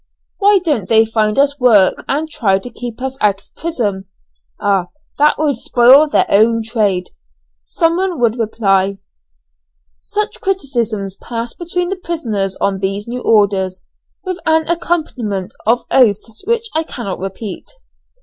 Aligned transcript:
Why 0.39 0.57
don't 0.57 0.89
they 0.89 1.05
find 1.05 1.37
us 1.37 1.59
work 1.59 2.03
and 2.07 2.27
try 2.27 2.57
to 2.57 2.69
keep 2.71 3.03
us 3.03 3.19
out 3.21 3.39
of 3.39 3.53
prison?" 3.55 4.05
"Ah! 4.59 4.87
that 5.19 5.37
would 5.37 5.57
spoil 5.57 6.09
their 6.09 6.25
own 6.27 6.63
trade," 6.63 7.11
someone 7.65 8.19
would 8.19 8.39
reply. 8.39 8.97
Such 9.99 10.41
criticisms 10.41 11.17
passed 11.17 11.59
between 11.59 11.89
the 11.89 11.97
prisoners 12.03 12.55
on 12.55 12.79
these 12.79 13.07
new 13.07 13.21
orders, 13.21 13.83
with 14.23 14.39
an 14.47 14.67
accompaniment 14.67 15.53
of 15.67 15.81
oaths 15.91 16.41
which 16.47 16.67
I 16.73 16.81
cannot 16.81 17.19
repeat. 17.19 17.69